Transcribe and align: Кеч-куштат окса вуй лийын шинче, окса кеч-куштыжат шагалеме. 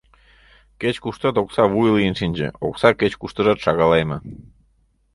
Кеч-куштат 0.81 1.35
окса 1.41 1.63
вуй 1.73 1.89
лийын 1.95 2.15
шинче, 2.19 2.47
окса 2.67 2.89
кеч-куштыжат 2.99 3.59
шагалеме. 3.65 4.17